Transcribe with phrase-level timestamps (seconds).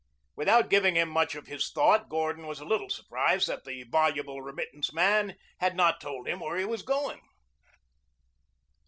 [0.35, 4.41] Without giving him much of his thought Gordon was a little surprised that the voluble
[4.41, 7.21] remittance man had not told him where he was going.